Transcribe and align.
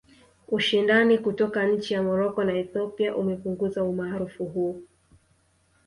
Ushindani 0.47 1.17
kutoka 1.17 1.65
nchi 1.67 1.93
ya 1.93 2.03
Moroko 2.03 2.43
na 2.43 2.53
Ethiopia 2.53 3.15
umepunguza 3.15 3.83
umaarufu 3.83 4.45
huu 4.45 4.83